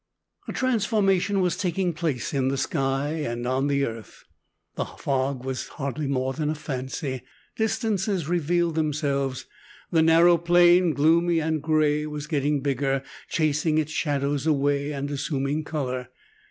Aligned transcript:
A 0.47 0.51
transformation 0.51 1.41
was 1.41 1.55
taking 1.55 1.93
place 1.93 2.33
in 2.33 2.47
the 2.47 2.57
sky 2.57 3.09
and 3.17 3.45
on 3.45 3.67
the 3.67 3.85
earth. 3.85 4.23
The 4.73 4.85
fog 4.85 5.45
was 5.45 5.67
hardly 5.67 6.07
more 6.07 6.33
than 6.33 6.49
a 6.49 6.55
fancy. 6.55 7.21
Distances 7.55 8.27
revealed 8.27 8.73
themselves. 8.73 9.45
The 9.91 10.01
narrow 10.01 10.39
plain, 10.39 10.95
gloomy 10.95 11.37
and 11.39 11.61
gray, 11.61 12.07
was 12.07 12.25
getting 12.25 12.61
bigger, 12.61 13.03
chasing 13.29 13.77
its 13.77 13.91
shadows 13.91 14.47
away, 14.47 14.91
and 14.91 15.11
assuming 15.11 15.63
color. 15.65 16.09